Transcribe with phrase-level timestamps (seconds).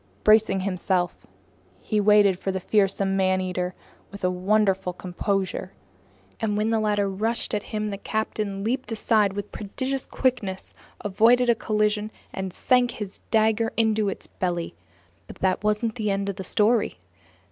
[0.23, 1.27] Bracing himself,
[1.79, 3.75] he waited for the fearsome man eater
[4.09, 5.73] with wonderful composure,
[6.39, 11.51] and when the latter rushed at him, the captain leaped aside with prodigious quickness, avoided
[11.51, 14.73] a collision, and sank his dagger into its belly.
[15.27, 16.97] But that wasn't the end of the story.